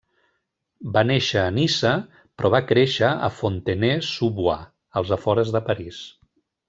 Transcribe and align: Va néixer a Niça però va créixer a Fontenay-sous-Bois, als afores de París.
Va 0.93 1.01
néixer 1.09 1.41
a 1.41 1.51
Niça 1.57 1.91
però 2.41 2.51
va 2.55 2.63
créixer 2.71 3.11
a 3.27 3.29
Fontenay-sous-Bois, 3.41 4.65
als 5.03 5.13
afores 5.19 5.53
de 5.59 5.63
París. 5.69 6.01